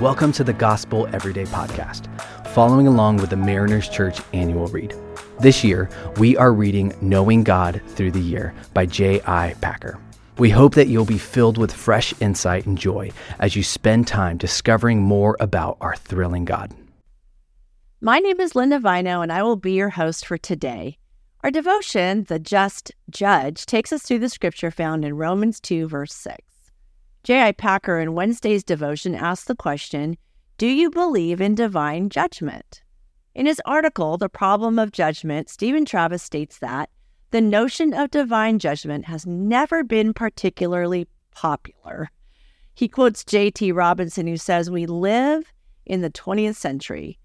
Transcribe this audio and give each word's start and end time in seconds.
Welcome 0.00 0.30
to 0.34 0.44
the 0.44 0.52
Gospel 0.52 1.08
Everyday 1.12 1.42
Podcast, 1.46 2.06
following 2.50 2.86
along 2.86 3.16
with 3.16 3.30
the 3.30 3.36
Mariners 3.36 3.88
Church 3.88 4.20
annual 4.32 4.68
read. 4.68 4.94
This 5.40 5.64
year, 5.64 5.90
we 6.18 6.36
are 6.36 6.52
reading 6.52 6.94
Knowing 7.00 7.42
God 7.42 7.82
Through 7.88 8.12
the 8.12 8.20
Year 8.20 8.54
by 8.74 8.86
J.I. 8.86 9.56
Packer. 9.60 9.98
We 10.38 10.50
hope 10.50 10.76
that 10.76 10.86
you'll 10.86 11.04
be 11.04 11.18
filled 11.18 11.58
with 11.58 11.72
fresh 11.72 12.14
insight 12.20 12.64
and 12.64 12.78
joy 12.78 13.10
as 13.40 13.56
you 13.56 13.64
spend 13.64 14.06
time 14.06 14.36
discovering 14.36 15.02
more 15.02 15.36
about 15.40 15.78
our 15.80 15.96
thrilling 15.96 16.44
God. 16.44 16.72
My 18.00 18.20
name 18.20 18.38
is 18.38 18.54
Linda 18.54 18.78
Vino, 18.78 19.20
and 19.20 19.32
I 19.32 19.42
will 19.42 19.56
be 19.56 19.72
your 19.72 19.90
host 19.90 20.24
for 20.24 20.38
today. 20.38 20.98
Our 21.42 21.50
devotion, 21.50 22.22
The 22.28 22.38
Just 22.38 22.92
Judge, 23.10 23.66
takes 23.66 23.92
us 23.92 24.02
through 24.02 24.20
the 24.20 24.28
scripture 24.28 24.70
found 24.70 25.04
in 25.04 25.16
Romans 25.16 25.58
2, 25.58 25.88
verse 25.88 26.14
6. 26.14 26.57
J.I. 27.28 27.52
Packer 27.52 27.98
in 27.98 28.14
Wednesday's 28.14 28.64
devotion 28.64 29.14
asked 29.14 29.48
the 29.48 29.54
question 29.54 30.16
Do 30.56 30.66
you 30.66 30.90
believe 30.90 31.42
in 31.42 31.54
divine 31.54 32.08
judgment? 32.08 32.80
In 33.34 33.44
his 33.44 33.60
article, 33.66 34.16
The 34.16 34.30
Problem 34.30 34.78
of 34.78 34.92
Judgment, 34.92 35.50
Stephen 35.50 35.84
Travis 35.84 36.22
states 36.22 36.58
that 36.60 36.88
the 37.30 37.42
notion 37.42 37.92
of 37.92 38.10
divine 38.10 38.58
judgment 38.58 39.04
has 39.04 39.26
never 39.26 39.84
been 39.84 40.14
particularly 40.14 41.06
popular. 41.30 42.10
He 42.72 42.88
quotes 42.88 43.26
J.T. 43.26 43.72
Robinson, 43.72 44.26
who 44.26 44.38
says, 44.38 44.70
We 44.70 44.86
live 44.86 45.52
in 45.84 46.00
the 46.00 46.10
20th 46.10 46.56
century. 46.56 47.18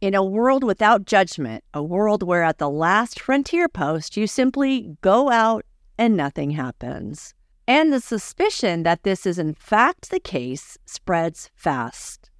In 0.00 0.14
a 0.14 0.22
world 0.22 0.62
without 0.62 1.04
judgment, 1.04 1.64
a 1.74 1.82
world 1.82 2.22
where 2.22 2.44
at 2.44 2.58
the 2.58 2.70
last 2.70 3.18
frontier 3.18 3.68
post 3.68 4.16
you 4.16 4.28
simply 4.28 4.96
go 5.00 5.30
out 5.30 5.64
and 5.98 6.16
nothing 6.16 6.52
happens. 6.52 7.34
And 7.68 7.92
the 7.92 8.00
suspicion 8.00 8.82
that 8.84 9.02
this 9.02 9.26
is 9.26 9.38
in 9.38 9.52
fact 9.52 10.08
the 10.08 10.20
case 10.20 10.78
spreads 10.86 11.50
fast. 11.54 12.30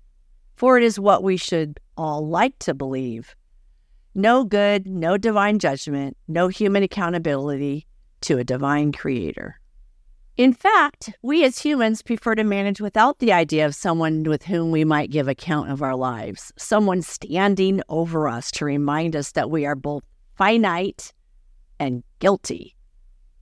For 0.56 0.78
it 0.78 0.82
is 0.82 0.98
what 0.98 1.22
we 1.22 1.36
should 1.36 1.78
all 1.98 2.26
like 2.26 2.58
to 2.60 2.72
believe. 2.72 3.36
No 4.14 4.42
good, 4.42 4.86
no 4.86 5.18
divine 5.18 5.58
judgment, 5.58 6.16
no 6.28 6.48
human 6.48 6.82
accountability 6.82 7.86
to 8.22 8.38
a 8.38 8.44
divine 8.44 8.90
creator. 8.90 9.60
In 10.38 10.54
fact, 10.54 11.12
we 11.20 11.44
as 11.44 11.58
humans 11.58 12.00
prefer 12.00 12.34
to 12.34 12.42
manage 12.42 12.80
without 12.80 13.18
the 13.18 13.30
idea 13.30 13.66
of 13.66 13.74
someone 13.74 14.22
with 14.22 14.44
whom 14.44 14.70
we 14.70 14.82
might 14.82 15.10
give 15.10 15.28
account 15.28 15.70
of 15.70 15.82
our 15.82 15.94
lives, 15.94 16.54
someone 16.56 17.02
standing 17.02 17.82
over 17.90 18.28
us 18.28 18.50
to 18.52 18.64
remind 18.64 19.14
us 19.14 19.32
that 19.32 19.50
we 19.50 19.66
are 19.66 19.74
both 19.74 20.04
finite 20.36 21.12
and 21.78 22.02
guilty. 22.18 22.74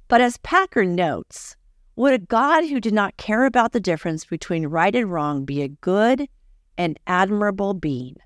But 0.08 0.20
as 0.20 0.36
Packer 0.38 0.84
notes, 0.84 1.54
would 1.96 2.12
a 2.12 2.18
God 2.18 2.64
who 2.64 2.78
did 2.78 2.92
not 2.92 3.16
care 3.16 3.46
about 3.46 3.72
the 3.72 3.80
difference 3.80 4.24
between 4.24 4.66
right 4.66 4.94
and 4.94 5.10
wrong 5.10 5.44
be 5.44 5.62
a 5.62 5.68
good 5.68 6.28
and 6.76 7.00
admirable 7.06 7.72
being? 7.72 8.16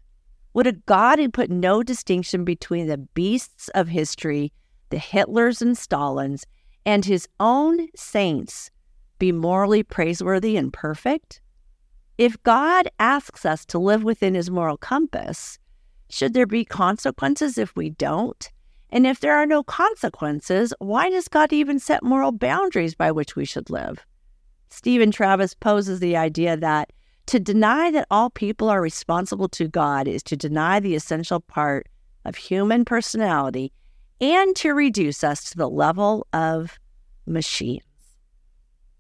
Would 0.53 0.67
a 0.67 0.73
God 0.73 1.21
who 1.21 1.29
put 1.29 1.51
no 1.51 1.85
distinction 1.85 2.45
between 2.45 2.89
the 2.89 2.99
beasts 2.99 3.69
of 3.77 3.87
history, 3.87 4.53
the 4.91 4.97
Hitlers 4.97 5.63
and 5.63 5.77
Stalins, 5.77 6.45
and 6.85 7.05
his 7.05 7.29
own 7.39 7.87
saints 7.95 8.71
be 9.21 9.31
morally 9.31 9.85
praiseworthy 9.85 10.57
and 10.57 10.73
perfect? 10.73 11.41
If 12.19 12.43
God 12.43 12.89
asks 12.99 13.47
us 13.47 13.65
to 13.67 13.79
live 13.79 14.03
within 14.03 14.35
his 14.35 14.51
moral 14.51 14.77
compass, 14.77 15.61
should 16.09 16.35
there 16.35 16.47
be 16.47 16.65
consequences 16.65 17.57
if 17.57 17.77
we 17.77 17.91
don't? 17.91 18.51
And 18.91 19.07
if 19.07 19.21
there 19.21 19.37
are 19.37 19.47
no 19.47 19.63
consequences, 19.63 20.75
why 20.79 21.11
does 21.11 21.29
God 21.29 21.53
even 21.53 21.79
set 21.79 22.03
moral 22.03 22.33
boundaries 22.33 22.95
by 22.95 23.13
which 23.13 23.37
we 23.37 23.45
should 23.45 23.71
live? 23.71 24.05
Stephen 24.69 25.11
Travis 25.11 25.55
poses 25.55 26.01
the 26.01 26.17
idea 26.17 26.57
that 26.57 26.93
to 27.27 27.39
deny 27.39 27.91
that 27.93 28.07
all 28.11 28.31
people 28.31 28.69
are 28.69 28.81
responsible 28.81 29.49
to 29.51 29.69
God 29.69 30.09
is 30.09 30.23
to 30.25 30.37
deny 30.37 30.81
the 30.81 30.95
essential 30.95 31.41
part 31.41 31.89
of 32.25 32.37
human 32.37 32.85
personality 32.85 33.73
and 34.21 34.55
to 34.57 34.75
reduce 34.75 35.23
us 35.23 35.51
to 35.51 35.57
the 35.57 35.69
level 35.69 36.27
of 36.33 36.79
machines. 37.27 37.83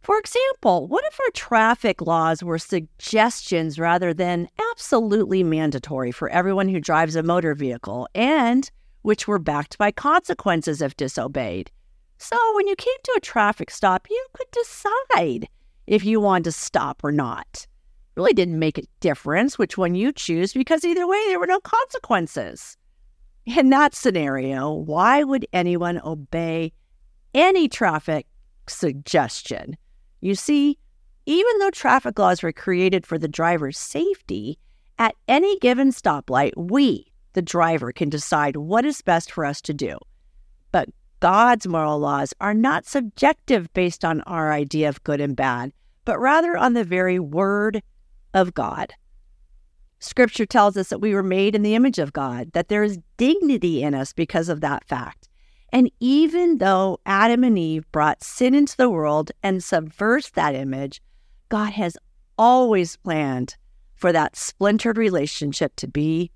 For 0.03 0.19
example, 0.19 0.87
what 0.87 1.05
if 1.07 1.21
our 1.21 1.31
traffic 1.33 2.01
laws 2.01 2.43
were 2.43 2.59
suggestions 2.59 3.79
rather 3.79 4.15
than 4.15 4.49
absolutely 4.73 5.43
mandatory 5.45 6.11
for 6.11 6.29
everyone 6.31 6.69
who 6.69 6.81
drives 6.81 7.17
a 7.17 7.23
motor 7.23 7.55
vehicle 7.55 8.09
and 8.15 8.71
which 9.03 9.27
were 9.27 9.39
backed 9.39 9.79
by 9.79 9.91
consequences 9.91 10.83
if 10.83 10.97
disobeyed. 10.97 11.71
So 12.19 12.37
when 12.55 12.69
you 12.69 12.77
came 12.77 12.97
to 13.05 13.15
a 13.17 13.21
traffic 13.21 13.71
stop, 13.71 14.07
you 14.11 14.27
could 14.35 14.51
decide 14.53 15.49
if 15.87 16.05
you 16.05 16.21
wanted 16.21 16.45
to 16.45 16.53
stop 16.53 17.03
or 17.03 17.13
not. 17.13 17.47
It 17.53 17.67
really 18.21 18.35
didn't 18.35 18.59
make 18.59 18.79
a 18.79 18.87
difference 19.01 19.59
which 19.59 19.79
one 19.79 19.95
you 19.95 20.13
choose 20.13 20.53
because 20.53 20.85
either 20.85 21.07
way 21.07 21.23
there 21.29 21.41
were 21.41 21.47
no 21.47 21.61
consequences. 21.61 22.77
In 23.47 23.71
that 23.71 23.95
scenario, 23.95 24.71
why 24.71 25.25
would 25.25 25.47
anyone 25.53 26.01
obey 26.05 26.73
any 27.33 27.69
traffic 27.69 28.27
suggestion? 28.69 29.77
You 30.21 30.35
see, 30.35 30.79
even 31.25 31.59
though 31.59 31.71
traffic 31.71 32.19
laws 32.19 32.43
were 32.43 32.53
created 32.53 33.07
for 33.07 33.17
the 33.17 33.29
driver's 33.29 33.79
safety, 33.79 34.59
at 34.99 35.15
any 35.27 35.59
given 35.61 35.91
stoplight, 35.91 36.53
we, 36.57 37.10
the 37.33 37.43
driver 37.43 37.93
can 37.93 38.09
decide 38.09 38.57
what 38.57 38.85
is 38.85 39.03
best 39.03 39.31
for 39.31 39.45
us 39.45 39.61
to 39.63 39.75
do. 39.75 39.99
But 40.73 40.89
God's 41.21 41.67
moral 41.67 41.99
laws 41.99 42.33
are 42.41 42.55
not 42.55 42.87
subjective 42.87 43.73
based 43.75 44.05
on 44.05 44.23
our 44.23 44.53
idea 44.53 44.89
of 44.89 45.03
good 45.05 45.21
and 45.21 45.37
bad, 45.37 45.73
but 46.05 46.19
rather 46.19 46.57
on 46.57 46.73
the 46.73 46.85
very 46.85 47.19
word 47.19 47.83
of 48.35 48.55
God. 48.55 48.95
Scripture 49.99 50.47
tells 50.47 50.79
us 50.79 50.89
that 50.89 51.01
we 51.01 51.15
were 51.15 51.23
made 51.23 51.55
in 51.55 51.63
the 51.63 51.75
image 51.75 51.99
of 51.99 52.15
God, 52.15 52.53
that 52.53 52.69
there 52.69 52.83
is 52.83 52.99
dignity 53.19 53.83
in 53.83 53.95
us 53.95 54.15
because 54.15 54.49
of 54.49 54.63
that 54.63 54.89
fact. 54.89 55.29
And 55.73 55.91
even 56.01 56.59
though 56.59 56.99
Adam 57.05 57.45
and 57.45 57.59
Eve 57.59 57.85
brought 57.93 58.25
sin 58.25 58.55
into 58.55 58.77
the 58.77 58.91
world 58.91 59.31
and 59.43 59.63
subverts 59.63 60.31
that 60.31 60.55
image, 60.55 61.03
God 61.51 61.73
has 61.75 61.99
always 62.39 62.97
planned 62.97 63.57
for 63.95 64.11
that 64.13 64.37
splintered 64.37 64.97
relationship 64.97 65.77
to 65.77 65.87
be 65.87 66.31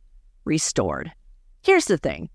restored. 0.45 1.13
Here's 1.63 1.87
the 1.87 1.99
thing 1.99 2.29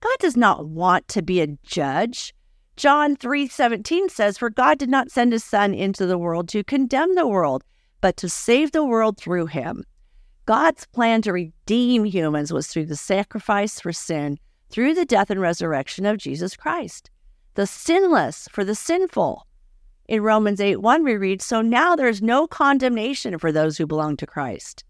God 0.00 0.16
does 0.18 0.36
not 0.36 0.66
want 0.66 1.08
to 1.08 1.22
be 1.22 1.40
a 1.40 1.58
judge. 1.62 2.34
John 2.76 3.16
3:17 3.16 4.08
says 4.08 4.38
for 4.38 4.50
God 4.50 4.78
did 4.78 4.88
not 4.88 5.10
send 5.10 5.32
his 5.32 5.44
son 5.44 5.74
into 5.74 6.06
the 6.06 6.18
world 6.18 6.48
to 6.48 6.64
condemn 6.64 7.14
the 7.14 7.26
world 7.26 7.62
but 8.00 8.16
to 8.16 8.28
save 8.28 8.72
the 8.72 8.84
world 8.84 9.18
through 9.18 9.46
him. 9.46 9.84
God's 10.46 10.86
plan 10.86 11.22
to 11.22 11.32
redeem 11.32 12.04
humans 12.04 12.52
was 12.52 12.66
through 12.66 12.86
the 12.86 12.96
sacrifice 12.96 13.78
for 13.78 13.92
sin 13.92 14.38
through 14.70 14.94
the 14.94 15.04
death 15.04 15.30
and 15.30 15.40
resurrection 15.40 16.06
of 16.06 16.16
Jesus 16.16 16.56
Christ. 16.56 17.10
The 17.54 17.66
sinless 17.66 18.48
for 18.50 18.64
the 18.64 18.74
sinful. 18.74 19.46
In 20.08 20.22
Romans 20.22 20.60
8 20.60 20.80
1, 20.80 21.04
we 21.04 21.16
read, 21.16 21.42
So 21.42 21.60
now 21.60 21.94
there 21.94 22.08
is 22.08 22.22
no 22.22 22.46
condemnation 22.46 23.38
for 23.38 23.52
those 23.52 23.78
who 23.78 23.86
belong 23.86 24.16
to 24.16 24.26
Christ. 24.26 24.84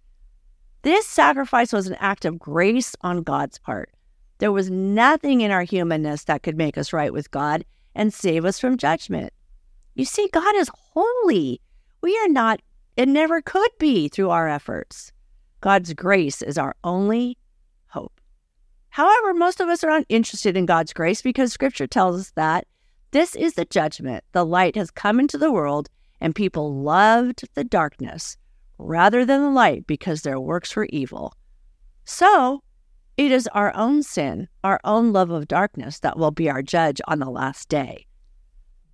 This 0.83 1.07
sacrifice 1.07 1.73
was 1.73 1.87
an 1.87 1.97
act 2.01 2.25
of 2.25 2.39
grace 2.39 2.97
on 3.03 3.23
God's 3.23 3.59
part. 3.59 3.91
There 4.39 4.53
was 4.53 4.71
nothing 4.71 5.43
in 5.43 5.51
our 5.51 5.63
humanness 5.63 6.25
that 6.25 6.43
could 6.43 6.57
make 6.57 6.79
us 6.79 6.95
right 6.95 7.13
with 7.13 7.31
God 7.31 7.65
and 7.95 8.15
save 8.15 8.47
us 8.47 8.59
from 8.59 8.79
judgment. 8.79 9.35
You 9.95 10.07
see, 10.07 10.29
God 10.33 10.57
is 10.57 10.71
holy. 10.95 11.61
We 12.01 12.17
are 12.19 12.29
not, 12.29 12.63
and 12.97 13.13
never 13.13 13.43
could 13.43 13.71
be 13.79 14.09
through 14.09 14.31
our 14.31 14.49
efforts. 14.49 15.13
God's 15.61 15.93
grace 15.93 16.41
is 16.41 16.57
our 16.57 16.75
only 16.83 17.37
hope. 17.89 18.19
However, 18.89 19.35
most 19.35 19.61
of 19.61 19.69
us 19.69 19.85
are 19.85 19.91
uninterested 19.91 20.57
in 20.57 20.65
God's 20.65 20.95
grace 20.95 21.21
because 21.21 21.53
scripture 21.53 21.87
tells 21.87 22.21
us 22.21 22.31
that 22.37 22.67
this 23.11 23.37
is 23.37 23.55
the 23.55 23.67
judgment. 23.67 24.25
The 24.33 24.47
light 24.47 24.77
has 24.77 24.91
come 24.91 25.21
into 25.21 25.37
the 25.37 25.53
world, 25.53 25.91
and 26.23 26.35
people 26.35 26.75
loved 26.75 27.45
the 27.55 27.65
darkness 27.65 28.39
rather 28.81 29.25
than 29.25 29.43
the 29.43 29.51
light 29.51 29.87
because 29.87 30.23
their 30.23 30.41
works 30.41 30.75
were 30.75 30.89
evil. 30.91 31.35
So, 32.05 32.63
it 33.17 33.31
is 33.31 33.49
our 33.49 33.75
own 33.77 34.03
sin, 34.03 34.49
our 34.65 34.81
own 34.85 35.13
love 35.13 35.31
of 35.31 35.47
darkness 35.47 36.01
that 36.01 36.19
will 36.19 36.31
be 36.31 36.49
our 36.49 36.63
judge 36.63 37.01
on 37.07 37.19
the 37.19 37.31
last 37.31 37.69
day. 37.69 38.07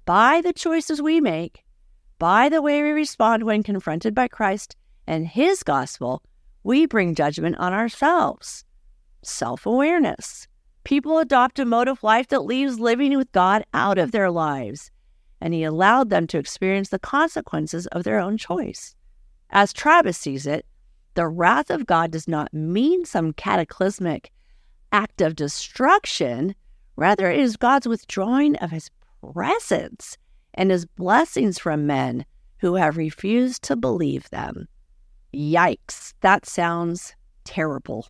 By 0.04 0.40
the 0.40 0.52
choices 0.52 1.00
we 1.00 1.20
make, 1.20 1.62
by 2.18 2.48
the 2.48 2.62
way 2.62 2.82
we 2.82 2.90
respond 2.90 3.44
when 3.44 3.62
confronted 3.62 4.14
by 4.14 4.28
Christ 4.28 4.76
and 5.06 5.26
His 5.26 5.62
gospel, 5.62 6.22
we 6.64 6.86
bring 6.86 7.14
judgment 7.14 7.56
on 7.58 7.72
ourselves. 7.72 8.64
Self 9.22 9.66
awareness. 9.66 10.48
People 10.84 11.18
adopt 11.18 11.58
a 11.58 11.64
mode 11.64 11.88
of 11.88 12.02
life 12.02 12.28
that 12.28 12.44
leaves 12.44 12.78
living 12.78 13.16
with 13.16 13.30
God 13.32 13.64
out 13.74 13.98
of 13.98 14.12
their 14.12 14.30
lives, 14.30 14.90
and 15.40 15.52
He 15.52 15.64
allowed 15.64 16.10
them 16.10 16.26
to 16.28 16.38
experience 16.38 16.88
the 16.88 16.98
consequences 16.98 17.86
of 17.88 18.04
their 18.04 18.18
own 18.18 18.38
choice. 18.38 18.94
As 19.50 19.72
Travis 19.72 20.18
sees 20.18 20.46
it, 20.46 20.66
the 21.14 21.28
wrath 21.28 21.70
of 21.70 21.86
God 21.86 22.10
does 22.10 22.28
not 22.28 22.52
mean 22.52 23.04
some 23.04 23.32
cataclysmic 23.32 24.30
act 24.92 25.20
of 25.20 25.36
destruction. 25.36 26.54
Rather, 26.96 27.30
it 27.30 27.40
is 27.40 27.56
God's 27.56 27.88
withdrawing 27.88 28.56
of 28.56 28.70
his 28.70 28.90
presence 29.20 30.18
and 30.54 30.70
his 30.70 30.84
blessings 30.84 31.58
from 31.58 31.86
men 31.86 32.24
who 32.58 32.74
have 32.74 32.96
refused 32.96 33.62
to 33.62 33.76
believe 33.76 34.28
them. 34.30 34.68
Yikes, 35.34 36.14
that 36.20 36.46
sounds 36.46 37.14
terrible. 37.44 38.08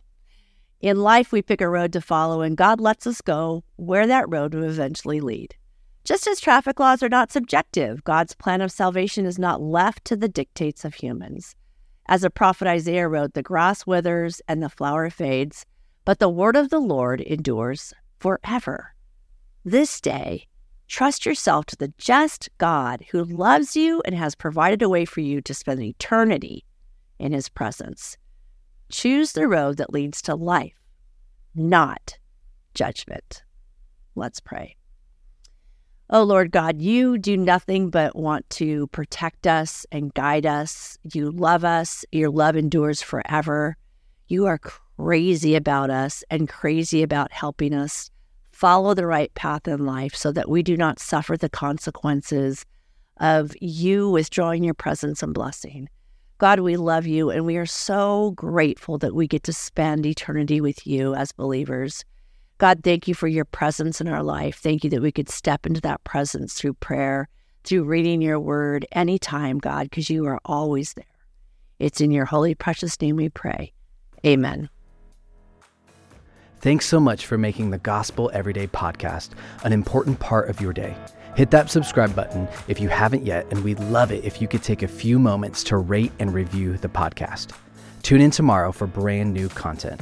In 0.79 0.97
life, 0.97 1.31
we 1.31 1.41
pick 1.41 1.61
a 1.61 1.67
road 1.67 1.91
to 1.93 2.01
follow, 2.01 2.41
and 2.41 2.55
God 2.55 2.79
lets 2.79 3.07
us 3.07 3.21
go 3.21 3.63
where 3.75 4.07
that 4.07 4.29
road 4.29 4.53
will 4.53 4.63
eventually 4.63 5.19
lead. 5.19 5.55
Just 6.07 6.25
as 6.25 6.39
traffic 6.39 6.79
laws 6.79 7.03
are 7.03 7.09
not 7.09 7.33
subjective, 7.33 8.01
God's 8.05 8.33
plan 8.33 8.61
of 8.61 8.71
salvation 8.71 9.25
is 9.25 9.37
not 9.37 9.61
left 9.61 10.05
to 10.05 10.15
the 10.15 10.29
dictates 10.29 10.85
of 10.85 10.93
humans. 10.93 11.53
As 12.05 12.21
the 12.21 12.29
prophet 12.29 12.65
Isaiah 12.65 13.09
wrote, 13.09 13.33
the 13.33 13.43
grass 13.43 13.85
withers 13.85 14.41
and 14.47 14.63
the 14.63 14.69
flower 14.69 15.09
fades, 15.09 15.65
but 16.05 16.19
the 16.19 16.29
word 16.29 16.55
of 16.55 16.69
the 16.69 16.79
Lord 16.79 17.19
endures 17.19 17.93
forever. 18.21 18.95
This 19.65 19.99
day, 19.99 20.47
trust 20.87 21.25
yourself 21.25 21.65
to 21.65 21.75
the 21.75 21.93
just 21.97 22.47
God 22.57 23.03
who 23.11 23.25
loves 23.25 23.75
you 23.75 24.01
and 24.05 24.15
has 24.15 24.33
provided 24.33 24.81
a 24.81 24.87
way 24.87 25.03
for 25.03 25.19
you 25.19 25.41
to 25.41 25.53
spend 25.53 25.81
eternity 25.81 26.63
in 27.19 27.33
his 27.33 27.49
presence. 27.49 28.15
Choose 28.87 29.33
the 29.33 29.49
road 29.49 29.75
that 29.75 29.91
leads 29.91 30.21
to 30.21 30.35
life, 30.35 30.79
not 31.53 32.17
judgment. 32.73 33.43
Let's 34.15 34.39
pray. 34.39 34.77
Oh 36.09 36.23
Lord 36.23 36.51
God, 36.51 36.81
you 36.81 37.17
do 37.17 37.35
nothing 37.35 37.89
but 37.89 38.15
want 38.15 38.49
to 38.51 38.87
protect 38.87 39.45
us 39.45 39.85
and 39.91 40.13
guide 40.13 40.45
us. 40.45 40.97
You 41.03 41.31
love 41.31 41.65
us. 41.65 42.05
Your 42.13 42.29
love 42.29 42.55
endures 42.55 43.01
forever. 43.01 43.75
You 44.29 44.45
are 44.45 44.57
crazy 44.57 45.53
about 45.53 45.89
us 45.89 46.23
and 46.29 46.47
crazy 46.47 47.03
about 47.03 47.33
helping 47.33 47.73
us 47.73 48.09
follow 48.53 48.93
the 48.93 49.05
right 49.05 49.33
path 49.33 49.67
in 49.67 49.85
life 49.85 50.15
so 50.15 50.31
that 50.31 50.49
we 50.49 50.63
do 50.63 50.77
not 50.77 50.99
suffer 50.99 51.35
the 51.35 51.49
consequences 51.49 52.65
of 53.17 53.53
you 53.59 54.09
withdrawing 54.09 54.63
your 54.63 54.73
presence 54.73 55.21
and 55.21 55.33
blessing. 55.33 55.89
God, 56.37 56.61
we 56.61 56.77
love 56.77 57.05
you 57.05 57.29
and 57.31 57.45
we 57.45 57.57
are 57.57 57.65
so 57.65 58.31
grateful 58.31 58.97
that 58.99 59.13
we 59.13 59.27
get 59.27 59.43
to 59.43 59.51
spend 59.53 60.05
eternity 60.05 60.61
with 60.61 60.87
you 60.87 61.15
as 61.15 61.33
believers. 61.33 62.05
God, 62.57 62.81
thank 62.83 63.07
you 63.07 63.13
for 63.13 63.27
your 63.27 63.45
presence 63.45 64.01
in 64.01 64.07
our 64.07 64.23
life. 64.23 64.57
Thank 64.57 64.83
you 64.83 64.89
that 64.89 65.01
we 65.01 65.11
could 65.11 65.29
step 65.29 65.65
into 65.65 65.81
that 65.81 66.03
presence 66.03 66.55
through 66.55 66.73
prayer, 66.75 67.29
through 67.63 67.83
reading 67.83 68.21
your 68.21 68.39
word 68.39 68.85
anytime, 68.91 69.59
God, 69.59 69.89
because 69.89 70.09
you 70.09 70.25
are 70.25 70.39
always 70.43 70.93
there. 70.93 71.05
It's 71.77 72.01
in 72.01 72.09
your 72.09 72.25
holy, 72.25 72.55
precious 72.55 72.99
name 72.99 73.17
we 73.17 73.29
pray. 73.29 73.73
Amen. 74.25 74.69
Thanks 76.59 76.87
so 76.87 76.99
much 76.99 77.27
for 77.27 77.37
making 77.37 77.69
the 77.69 77.77
Gospel 77.77 78.31
Everyday 78.33 78.65
podcast 78.65 79.29
an 79.63 79.71
important 79.71 80.19
part 80.19 80.49
of 80.49 80.59
your 80.59 80.73
day. 80.73 80.97
Hit 81.35 81.51
that 81.51 81.69
subscribe 81.69 82.15
button 82.15 82.47
if 82.67 82.79
you 82.79 82.89
haven't 82.89 83.23
yet, 83.23 83.45
and 83.51 83.63
we'd 83.63 83.79
love 83.79 84.11
it 84.11 84.25
if 84.25 84.41
you 84.41 84.47
could 84.47 84.63
take 84.63 84.81
a 84.81 84.87
few 84.87 85.19
moments 85.19 85.63
to 85.65 85.77
rate 85.77 86.11
and 86.17 86.33
review 86.33 86.75
the 86.77 86.89
podcast. 86.89 87.51
Tune 88.01 88.21
in 88.21 88.31
tomorrow 88.31 88.71
for 88.71 88.87
brand 88.87 89.35
new 89.35 89.47
content. 89.49 90.01